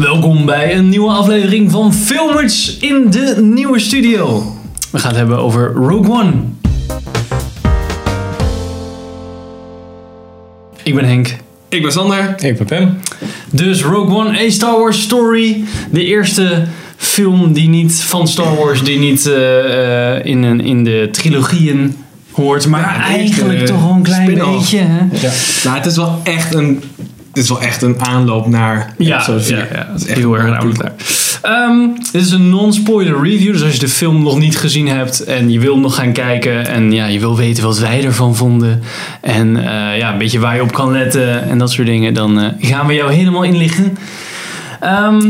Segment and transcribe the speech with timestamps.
[0.00, 4.56] Welkom bij een nieuwe aflevering van Filmers in de nieuwe studio.
[4.90, 6.32] We gaan het hebben over Rogue One.
[10.82, 11.36] Ik ben Henk.
[11.68, 12.34] Ik ben Sander.
[12.38, 12.98] Ik ben Pim.
[13.50, 15.64] Dus Rogue One, a Star Wars story.
[15.90, 20.84] De eerste film die niet van Star Wars, die niet eh, eh, in, een, in
[20.84, 21.96] de trilogieën
[22.30, 24.78] hoort, maar Ja, eigenlijk toch wel een klein beetje.
[24.78, 24.98] Hè?
[25.20, 25.32] Ja.
[25.64, 26.82] Nou, het is wel echt een,
[27.32, 30.58] het is wel echt een aanloop naar Ja, ja, ja, Het is echt heel erg
[30.58, 30.72] prequel.
[30.74, 30.92] daar.
[31.42, 31.78] Ehm,
[32.12, 35.50] dit is een non-spoiler review, dus als je de film nog niet gezien hebt en
[35.50, 38.82] je wil nog gaan kijken en ja, je wil weten wat wij ervan vonden
[39.20, 42.40] en eh, ja, een beetje waar je op kan letten en dat soort dingen, dan
[42.40, 43.98] eh, gaan we jou helemaal inlichten.
[44.80, 45.20] Ehm,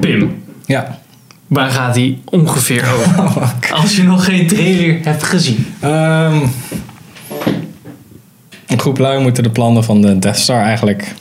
[0.00, 0.98] Pim, Ja.
[1.46, 3.42] waar gaat hij ongeveer over?
[3.82, 5.66] Als je nog geen trailer hebt gezien.
[5.80, 6.36] Ehm,
[8.72, 11.14] een groep lui moeten de plannen van de Death Star eigenlijk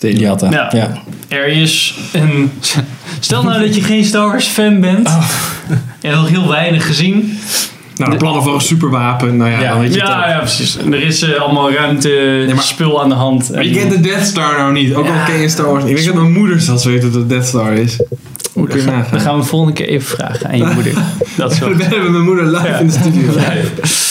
[0.00, 0.50] jatten.
[0.50, 0.68] Ja.
[0.72, 0.92] Ja.
[1.28, 2.50] Er is een.
[3.20, 5.08] Stel nou dat je geen Star Wars fan bent.
[6.00, 7.38] Je hebt nog heel weinig gezien.
[7.96, 9.36] Nou, de plannen voor een superwapen.
[9.36, 9.70] Nou ja, Ja.
[9.70, 10.76] dan weet je het Ja, precies.
[10.78, 13.50] En er is eh, allemaal ruimte, maar- spul aan de hand.
[13.52, 14.94] Maar je kent de Death Star nou niet.
[14.94, 15.20] Ook Ja.
[15.20, 15.90] al ken je Star Wars niet.
[15.90, 17.96] Ik denk dat mijn moeder zelfs weet dat het Death Star is.
[18.54, 19.20] Je Dan nagaan?
[19.20, 20.92] gaan we de volgende keer even vragen aan je moeder.
[21.36, 21.74] Dat is wel.
[21.74, 22.78] We hebben mijn moeder live Ja.
[22.78, 23.32] in de studio.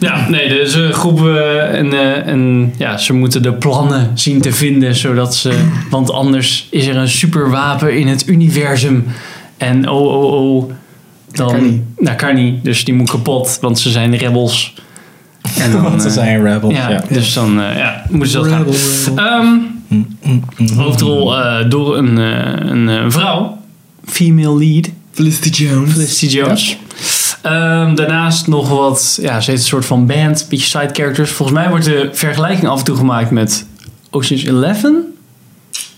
[0.00, 4.40] Ja, nee, dus een groep eh, en, eh, en ja, ze moeten de plannen zien
[4.40, 9.04] te vinden, zodat ze, want anders is er een superwapen in het universum.
[9.56, 10.70] En oh, oh, oh,
[11.32, 11.82] dan, kan niet.
[11.98, 14.74] Nou, kan niet, dus die moet kapot, want ze zijn rebels.
[15.58, 16.74] En dan, Want ze eh, zijn rebels.
[16.74, 17.04] ja, Ja.
[17.08, 18.64] dus dan ja, moeten ze dat gaan.
[18.64, 18.74] Rebel,
[19.06, 19.24] rebel.
[19.24, 23.58] Ehm, hoofdrol eh, door een, eh, een vrouw,
[24.04, 25.92] female lead, Felicity Jones.
[25.92, 26.78] Felicity Jones.
[27.46, 31.30] Ehm, daarnaast nog wat, ja, ze heeft een soort van band, een beetje side characters.
[31.30, 33.66] Volgens mij wordt de vergelijking af en toe gemaakt met
[34.10, 35.14] Ocean's Eleven.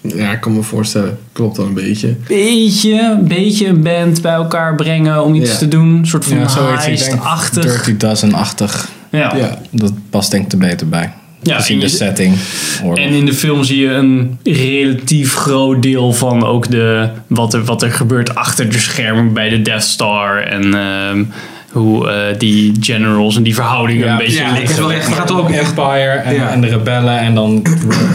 [0.01, 1.19] Ja, ik kan me voorstellen.
[1.33, 2.17] Klopt wel een beetje.
[2.29, 5.57] Beetje, beetje een band bij elkaar brengen om iets Ja.
[5.59, 5.89] te doen.
[5.89, 6.87] Een soort van Ja, zoiets.
[6.87, 7.63] Ik denk heist-achtig.
[7.65, 8.89] Dirty Dozen-achtig.
[9.11, 9.35] Ja.
[9.37, 9.59] Ja.
[9.71, 11.13] Dat past denk ik er beter bij.
[11.43, 12.35] Ja, en de setting.
[12.83, 12.99] Oorlog.
[12.99, 17.65] En in de film zie je een relatief groot deel van ook de, wat, er,
[17.65, 20.43] wat er gebeurt achter de schermen bij de Death Star.
[20.43, 21.25] En ehm,
[21.73, 24.79] hoe eh, die generals en die verhoudingen Ja, een beetje ja, liggen.
[24.81, 26.51] wel echt- het gaat ook echt- Empire en, Ja.
[26.51, 27.63] en de rebellen en dan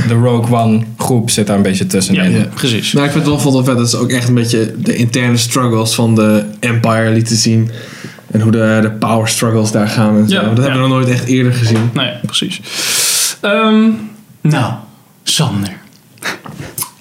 [0.08, 2.32] de Rogue One groep zit daar een beetje tussenin.
[2.32, 2.46] Ja, Ja.
[2.54, 2.94] precies.
[2.94, 5.38] Nou, ik vind het wel, wel vet dat ze ook echt een beetje de interne
[5.38, 7.70] struggles van de Empire lieten zien.
[8.32, 10.36] En hoe de, de power struggles daar gaan en zo.
[10.36, 11.90] Ja, dat hebben we nog nooit echt eerder gezien.
[11.94, 12.60] Nee, precies.
[13.44, 13.90] Ehm,
[14.42, 14.74] nou,
[15.24, 15.78] Sander.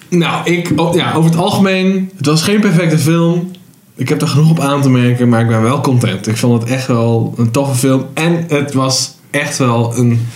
[0.09, 3.51] Nou, ik, oh, ja, over het algemeen, het was geen perfecte film.
[3.95, 6.27] Ik heb er genoeg op aan te merken, maar ik ben wel content.
[6.27, 8.05] Ik vond het echt wel een toffe film.
[8.13, 10.27] En het was echt wel een...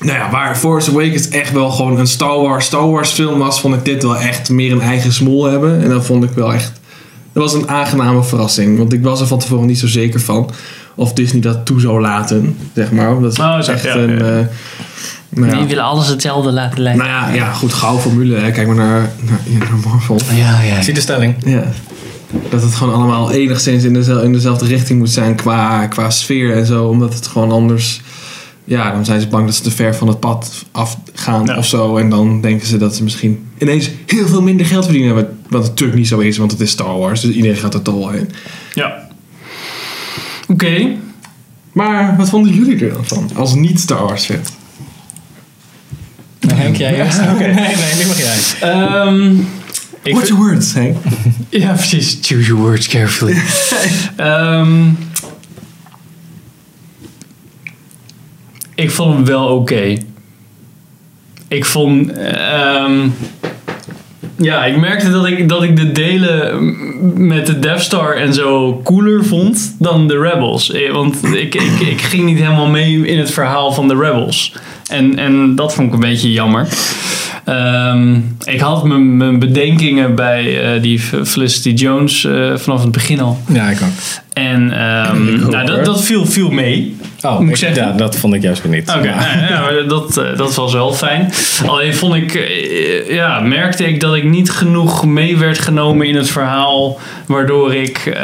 [0.00, 3.60] Nou ja, waar Force Awakens echt wel gewoon een Star Wars, Star Wars film was,
[3.60, 5.82] vond ik dit wel echt meer een eigen smoel hebben.
[5.82, 6.77] En dat vond ik wel echt...
[7.38, 8.78] Dat was een aangename verrassing.
[8.78, 10.50] Want ik was er van tevoren niet zo zeker van
[10.94, 13.20] of Disney dat toe zou laten, zeg maar.
[13.20, 14.18] Dat is Oh, echt ja, een...
[14.18, 14.38] ja.
[14.38, 14.46] eh,
[15.28, 15.58] nou ja.
[15.58, 17.06] Die willen alles hetzelfde laten lijken.
[17.06, 18.36] Nou ja, ja goed, gouden formule.
[18.36, 18.50] Hè.
[18.50, 20.18] Kijk maar naar, naar, ja, naar Marvel.
[20.34, 20.82] ja, ja.
[20.82, 21.34] Zie de stelling.
[21.44, 21.64] Ja.
[22.50, 26.56] Dat het gewoon allemaal enigszins in, dezelfde, in dezelfde richting moet zijn qua, qua sfeer
[26.56, 26.84] en zo.
[26.84, 28.00] Omdat het gewoon anders...
[28.68, 31.56] Ja, dan zijn ze bang dat ze te ver van het pad afgaan Ja.
[31.56, 31.96] of zo.
[31.96, 35.14] En dan denken ze dat ze misschien ineens heel veel minder geld verdienen.
[35.14, 37.20] Wat, wat natuurlijk niet zo is, want het is Star Wars.
[37.20, 38.28] Dus iedereen gaat er toch wel heen.
[38.74, 39.08] Ja.
[40.48, 40.96] Oké.
[41.72, 43.30] Maar wat vonden jullie er dan van?
[43.34, 44.36] Als niet Star Wars fan.
[46.40, 47.18] Nou, Henk, jij eerst?
[47.34, 48.36] Oké, nee, nee, nu mag jij.
[48.60, 49.32] Ehm,
[50.02, 50.96] ik What's your words, Henk?
[51.48, 52.18] Ja, precies.
[52.22, 53.36] Choose your words carefully.
[54.16, 54.70] Ehm,
[58.78, 59.96] ik vond hem wel oké.
[61.48, 62.12] Ik vond...
[62.12, 63.08] ehm,
[64.36, 66.76] ja, ik merkte dat ik, dat ik de delen
[67.28, 70.72] met de Death Star en zo cooler vond dan de Rebels.
[70.72, 74.52] Eh, Want ik, ik, ik ging niet helemaal mee in het verhaal van de Rebels.
[74.88, 76.68] En, en dat vond ik een beetje jammer.
[77.44, 78.14] Ehm,
[78.44, 83.38] ik had mijn, mijn bedenkingen bij eh, die Felicity Jones eh, vanaf het begin al.
[83.52, 83.88] Ja, ik ook.
[84.38, 86.96] En ehm, nou, dat, dat viel, viel mee.
[87.22, 87.82] Oh, Moet ik ik- zeggen?
[87.86, 88.88] ja, dat vond ik juist weer niet.
[88.88, 91.32] Oké, Maar- nou ja, maar dat, eh, dat was wel fijn.
[91.66, 96.16] Alleen vond ik, eh, ja, merkte ik dat ik niet genoeg mee werd genomen in
[96.16, 96.98] het verhaal.
[97.26, 98.14] Waardoor ik eh,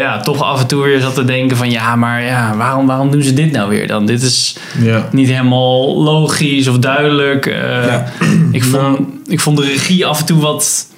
[0.00, 3.10] ja, toch af en toe weer zat te denken van ja, maar ja, waarom, waarom
[3.10, 4.06] doen ze dit nou weer dan?
[4.06, 5.08] Dit is Ja.
[5.12, 7.46] niet helemaal logisch of duidelijk.
[7.46, 8.04] Eh, Ja.
[8.52, 10.90] ik, vond, ik vond de regie af en toe wat.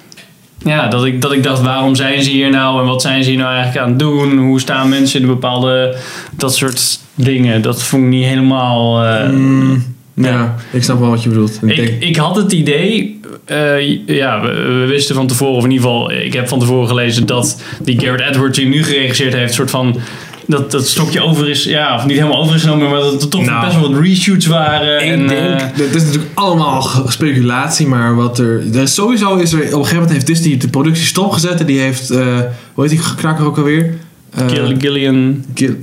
[0.65, 3.29] Ja, dat ik, dat ik dacht, waarom zijn ze hier nou en wat zijn ze
[3.29, 4.37] hier nou eigenlijk aan het doen?
[4.37, 5.95] Hoe staan mensen in een bepaalde.
[6.31, 7.61] dat soort dingen.
[7.61, 9.03] Dat vond ik niet helemaal.
[9.03, 11.59] eh, Mm, Ja, ik snap wel wat je bedoelt.
[11.65, 15.85] Ik Ik, had het idee, eh, ja, we, we wisten van tevoren, of in ieder
[15.87, 19.69] geval, ik heb van tevoren gelezen dat die Garrett Edwards die nu geregisseerd heeft, soort
[19.69, 19.99] van
[20.47, 23.27] dat dat stokje over is, ja, of niet helemaal over is genomen, maar dat er
[23.29, 23.65] toch Nou.
[23.65, 24.95] best wel wat reshoots waren.
[25.05, 29.35] ik en, denk, eh, dit is natuurlijk allemaal speculatie, maar wat er, er is sowieso
[29.35, 32.39] is er, op een gegeven moment heeft Disney de productie stopgezet en die heeft, eh,
[32.73, 33.93] hoe heet die knakker ook alweer?
[34.31, 35.75] Eh, Gill- Gillian, Gil-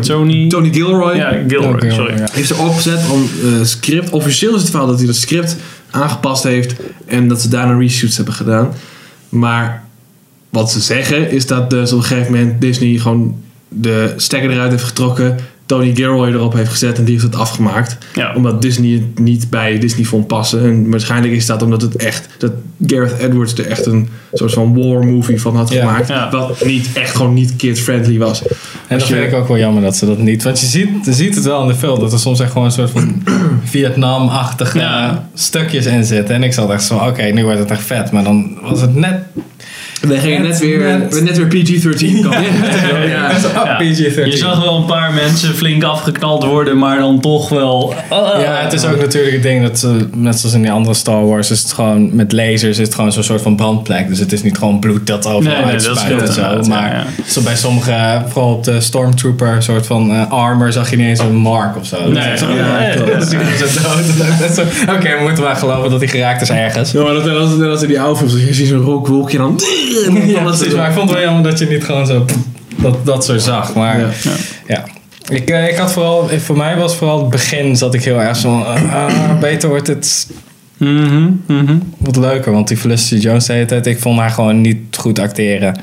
[0.00, 1.16] Tony, Tony Gilroy.
[1.16, 2.18] ja, Gilroy, Gilroy, sorry.
[2.18, 2.28] ja.
[2.32, 4.10] heeft er opgezet om eh, script.
[4.10, 5.56] Officieel is het verhaal dat hij het script
[5.90, 6.74] aangepast heeft
[7.06, 8.72] en dat ze daarna reshoots hebben gedaan.
[9.28, 9.84] Maar
[10.50, 13.34] wat ze zeggen is dat dus op een gegeven moment Disney gewoon
[13.68, 15.36] de stekker eruit heeft getrokken,
[15.66, 17.98] Tony Gilroy erop heeft gezet en die heeft het afgemaakt.
[18.14, 18.34] Ja.
[18.34, 20.62] Omdat Disney het niet bij Disney vond passen.
[20.64, 22.52] En waarschijnlijk is dat omdat het echt, dat
[22.86, 25.80] Gareth Edwards er echt een soort van war movie van had Ja.
[25.80, 26.08] gemaakt.
[26.08, 26.30] Ja.
[26.30, 28.42] Wat niet echt gewoon niet kid-friendly was.
[28.42, 30.42] En Als dat je- vind ik ook wel jammer dat ze dat niet.
[30.42, 32.66] Want je ziet, je ziet het wel in de film dat er soms echt gewoon
[32.66, 33.22] een soort van
[33.64, 35.28] Vietnam-achtige Ja.
[35.34, 36.34] stukjes in zitten.
[36.34, 38.12] En ik zat echt zo, oké, nu wordt het echt vet.
[38.12, 39.16] Maar dan was het net.
[40.00, 42.42] Dan ging je net Net- weer, net- net weer PG-13 komen.
[43.08, 43.30] Ja.
[43.64, 43.78] Ja.
[43.82, 44.24] PG-13.
[44.24, 47.94] Je zag wel een paar mensen flink afgeknald worden, maar dan toch wel.
[48.08, 48.40] ah.
[48.42, 51.26] Ja, het is ook natuurlijk het ding dat, ze, net zoals in die andere Star
[51.26, 54.08] Wars, is het gewoon met lasers is het gewoon zo'n soort van brandplek.
[54.08, 56.32] Dus het is niet gewoon bloed dat overal Nee, nee, dat uitspuit en
[56.64, 56.68] zo.
[56.68, 57.22] Maar ja, ja.
[57.26, 61.18] zo bij sommige, vooral op de Stormtrooper soort van eh, armor, zag je niet eens
[61.20, 62.08] een mark of zo.
[62.10, 63.34] Nee, zo, ja, eh, dood.
[64.96, 66.92] Oké, we moeten maar geloven dat hij geraakt is ergens.
[66.92, 69.60] Ja, maar dat, dat, dat, dat in die oude films, je ziet zo'n rookwolkje dan...
[70.26, 70.74] Ja, precies.
[70.74, 72.24] Maar ik vond het wel jammer dat je niet gewoon zo
[72.76, 73.74] dat, dat zo zag.
[73.74, 74.06] Maar Ja.
[74.66, 74.84] ja.
[75.28, 78.36] Ik, eh, ik had vooral, voor mij was vooral het begin zat ik heel erg
[78.36, 80.26] zo, ah, ah, beter wordt het
[80.78, 81.78] Mhm, mhm.
[81.98, 82.52] wat leuker.
[82.52, 85.80] Want die Felicity Jones de hele tijd, ik vond haar gewoon niet goed acteren.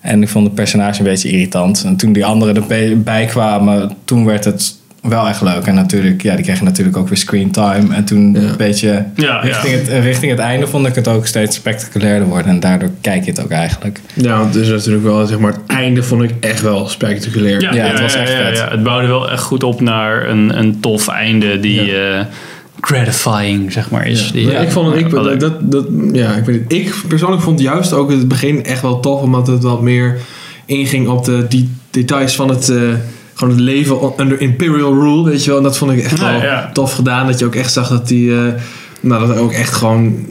[0.00, 1.82] En ik vond het personage een beetje irritant.
[1.84, 5.64] En toen die anderen erbij kwamen, toen werd het wel echt leuk.
[5.66, 7.94] En natuurlijk, ja, die kregen natuurlijk ook weer screen time.
[7.94, 8.40] En toen Ja.
[8.40, 9.78] een beetje Ja, richting, ja.
[9.92, 12.46] Het, richting het einde vond ik het ook steeds spectaculairder worden.
[12.50, 14.00] En daardoor kijk je het ook eigenlijk.
[14.14, 17.60] Ja, want het is natuurlijk wel, zeg maar, het einde vond ik echt wel spectaculair.
[17.60, 18.56] Ja, Ja, ja, het was ja, echt ja, vet.
[18.56, 18.68] ja.
[18.70, 22.24] Het bouwde wel echt goed op naar een, een tof einde die eh,
[22.80, 24.32] gratifying, zeg maar, is.
[24.32, 25.40] Die, Maar ik vond het, ik, wel leuk.
[25.40, 26.72] dat, dat, ja, ik weet het.
[26.72, 30.16] Ik persoonlijk vond juist ook het begin echt wel tof, omdat het wat meer
[30.66, 32.76] inging op de die details van het, eh,
[33.40, 35.58] gewoon het leven under Imperial Rule, weet je wel.
[35.58, 36.70] En dat vond ik echt Ja, wel ja.
[36.72, 38.42] tof gedaan, dat je ook echt zag dat die, eh,
[39.00, 40.26] nou, dat ook echt gewoon,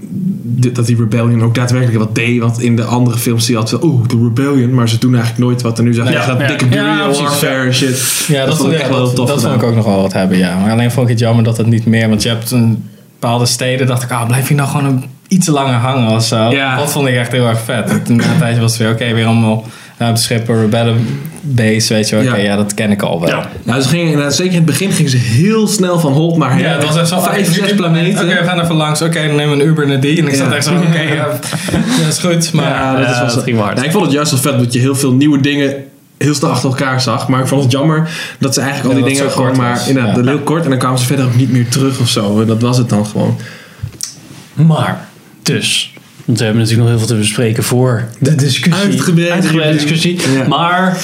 [0.74, 2.40] dat die rebellion ook daadwerkelijk wat deed.
[2.40, 5.14] Want in de andere films zie je altijd wel, oeh, de rebellion, maar ze doen
[5.14, 5.78] eigenlijk nooit wat.
[5.78, 6.48] En nu zag je Ja, echt dat ja.
[6.48, 8.26] dikke Ja, warfare en shit.
[8.28, 10.38] Ja, dat, vond, ik echt wel tof dat vond ik ook nog wel wat hebben,
[10.38, 10.60] ja.
[10.60, 12.10] Maar alleen vond ik het jammer dat het niet meer...
[12.10, 12.84] Want je hebt een
[13.20, 16.50] bepaalde steden, dacht ik, ah, blijf je nou gewoon een, iets langer hangen of zo.
[16.52, 16.78] Ja.
[16.78, 17.90] Dat vond ik echt heel erg vet.
[17.90, 19.66] En Toen na een tijdje was het weer, oké, weer allemaal
[20.00, 21.08] ruimteschippen, rebellen
[21.42, 22.26] base, weet je wel.
[22.26, 22.44] Oké, Ja.
[22.44, 22.56] ja.
[22.56, 23.30] dat ken ik al wel.
[23.30, 23.50] Ja.
[23.64, 26.52] Nou, ze gingen, inderdaad, zeker in het begin gingen ze heel snel van Holt naar
[26.52, 26.60] her.
[26.60, 28.26] Ja, het was echt zo vijf, zes planeten.
[28.26, 29.02] Oké, we gaan even langs.
[29.02, 30.18] Oké, dan nemen we een Uber naar die.
[30.20, 30.38] En ik Ja.
[30.38, 31.26] zat echt zo, oké, ja,
[32.04, 32.54] dat is goed.
[32.54, 33.78] Maar Ja, dat, is wel dat ging hard.
[33.78, 35.74] Ja, ik vond het juist wel vet dat je heel veel nieuwe dingen
[36.18, 37.28] heel snel achter elkaar zag.
[37.28, 38.10] Maar ik vond het jammer
[38.40, 40.24] dat ze eigenlijk al die dingen gewoon maar inderdaad, Ja.
[40.24, 40.64] heel kort.
[40.64, 42.42] En dan kwamen ze verder ook niet meer terug of zo.
[42.42, 43.38] En dat was het dan gewoon.
[44.54, 45.08] Maar,
[45.44, 45.94] dus,
[46.30, 48.74] want we hebben natuurlijk nog heel veel te bespreken voor de discussie.
[48.86, 50.20] Uitgebreide Uitgebreide discussie.
[50.38, 50.48] Ja.
[50.48, 50.98] Maar,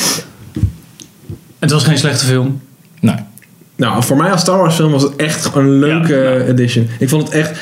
[1.60, 2.62] het was geen slechte film.
[3.00, 3.16] nee.
[3.76, 6.40] Nou, voor mij als Star Wars film was het echt een leuke Ja, ja.
[6.40, 6.90] edition.
[7.00, 7.60] Ik vond het echt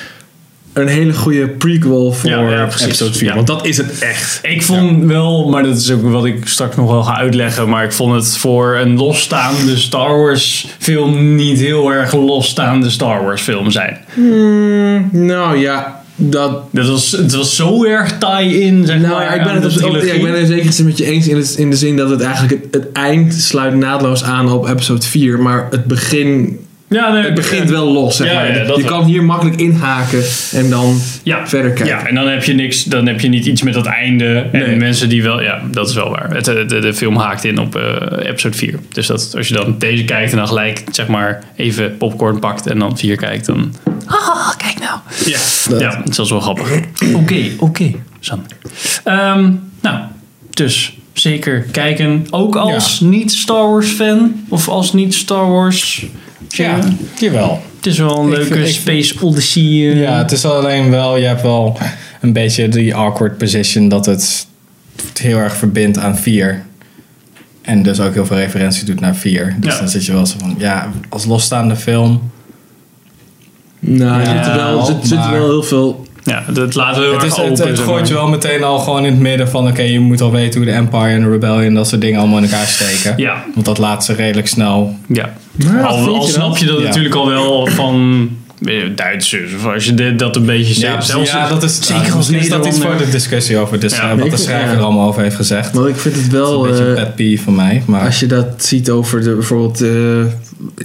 [0.74, 2.86] een hele goede prequel voor Ja, ja, precies.
[2.86, 3.28] episode 4.
[3.28, 3.36] Ja.
[3.36, 4.40] Want dat is het echt.
[4.42, 7.84] Ik vond wel, maar dat is ook wat ik straks nog wel ga uitleggen, maar
[7.84, 13.42] ik vond het voor een losstaande Star Wars film niet heel erg losstaande Star Wars
[13.42, 13.98] film zijn.
[14.14, 16.62] Hmm, nou ja, dat...
[16.72, 20.14] Dat was, het was zo erg tie-in, zeg Nou, maar, ik ben het op, ja,
[20.14, 22.62] ik ben het zeker met je eens in, het, in de zin dat het eigenlijk
[22.64, 25.40] het, het eind sluit naadloos aan op episode 4.
[25.40, 26.60] Maar het begin
[26.94, 28.48] ja, nee, Het begint wel los, zeg Ja, maar.
[28.48, 28.80] ja, je wel.
[28.84, 31.48] kan hier makkelijk inhaken en dan ja.
[31.48, 31.96] verder kijken.
[31.96, 34.46] Ja, en dan heb je niks, dan heb je niet iets met dat einde.
[34.52, 34.76] En Nee.
[34.76, 36.36] mensen die wel, ja, dat is wel waar.
[36.36, 38.80] Het, de, de, de film haakt in op eh, episode 4.
[38.92, 42.68] Dus dat, als je dan deze kijkt en dan gelijk, zeg maar, even popcorn pakt
[42.68, 43.74] en dan 4 kijkt, dan.
[44.06, 45.00] Ah, kijk nou.
[45.26, 45.38] Ja,
[45.70, 46.80] dat- Ja, dat is wel grappig.
[47.16, 48.48] Oké, oké, Sander.
[49.04, 50.00] Ehm, nou,
[50.50, 52.26] dus zeker kijken.
[52.30, 56.06] Ook als niet-Star Wars fan of als niet-Star Wars.
[56.48, 56.80] Ja,
[57.20, 57.62] jawel.
[57.78, 59.62] Het is wel een Ik leuke vind- Space Odyssey.
[59.64, 61.78] eh, Ja, het is alleen wel, je hebt wel
[62.22, 64.48] een beetje die awkward position dat het
[65.22, 66.64] heel erg verbindt aan 4.
[67.62, 69.56] En dus ook heel veel referentie doet naar 4.
[69.60, 69.80] Dus Ja.
[69.80, 72.32] dan zit je wel zo van, ja, als losstaande film.
[73.86, 77.08] Nou, er zitten wel, er zit- zitten maar- wel heel veel Ja, dat laten we
[77.08, 77.52] heel Het, is, het, open.
[77.68, 78.08] het zeg gooit maar.
[78.08, 79.68] je wel meteen al gewoon in het midden van...
[79.68, 81.62] oké, je moet al weten hoe de Empire en de Rebellion...
[81.62, 83.14] en dat soort dingen allemaal in elkaar steken.
[83.18, 84.96] Ja, Want dat laat ze redelijk snel...
[85.08, 85.34] ja.
[85.72, 86.60] Maar al je snap dat?
[86.60, 86.84] je dat Ja.
[86.86, 88.30] natuurlijk al wel van
[88.66, 89.54] eh, Duitsers.
[89.56, 91.06] Of als je dit, dat een beetje Ja, zegt.
[91.06, 94.12] Zelfs, ja, dat is, zeker als is dat iets voor de discussie over dus, Ja.
[94.12, 94.78] eh, wat de schrijver ja.
[94.78, 95.74] er allemaal over heeft gezegd.
[95.74, 96.64] Want ik vind het Dat is wel...
[96.64, 97.84] een beetje een eh, pet peeve van mij.
[97.86, 99.90] Maar Als je dat ziet over de, bijvoorbeeld eh,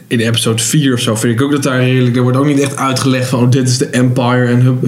[0.07, 2.17] in episode 4 of zo, vind ik ook dat daar redelijk.
[2.17, 4.79] Er wordt ook niet echt uitgelegd van oh, dit is de Empire en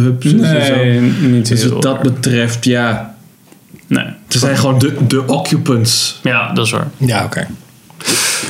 [0.43, 0.75] en zo.
[0.75, 3.15] Nee, niet Dus wat dat betreft, ja.
[3.87, 4.05] Nee.
[4.29, 6.19] Ze zijn gewoon de, de occupants.
[6.23, 6.87] Ja, dat is waar.
[6.97, 7.47] ja, oké.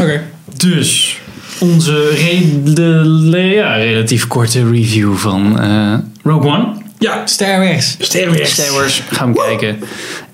[0.00, 0.23] Oké.
[0.56, 1.18] Dus
[1.59, 6.68] onze redele, ja, relatief korte review van eh, Rogue One.
[6.99, 7.97] Ja, Star Wars.
[7.99, 8.52] Star Wars.
[8.52, 9.78] Star Wars gaan we kijken.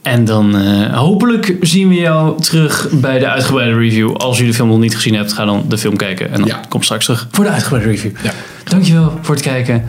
[0.07, 4.15] En dan eh, hopelijk zien we jou terug bij de uitgebreide review.
[4.15, 6.33] Als je de film nog niet gezien hebt, ga dan de film kijken.
[6.33, 6.61] En dan Ja.
[6.69, 8.11] kom straks terug voor de uitgebreide review.
[8.23, 8.31] Ja.
[8.65, 9.85] Dankjewol voor het kijken.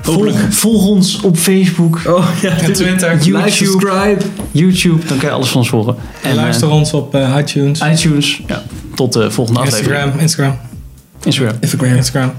[0.00, 0.52] Volg, Hopelijk.
[0.52, 3.10] volg ons op Facebook, Oh ja, Twitter.
[3.12, 3.50] Like, YouTube.
[3.52, 4.20] subscribe.
[4.50, 5.06] YouTube.
[5.06, 5.96] Dan kan je alles van ons volgen.
[6.22, 8.42] En En luister ons op eh, iTunes, eh, iTunes.
[8.46, 8.62] Ja,
[8.94, 9.90] tot de volgende aflevering.
[9.96, 10.58] Instagram, Instagram,
[11.24, 11.56] Instagram.
[11.60, 11.94] Instagram.
[11.96, 12.32] Instagram.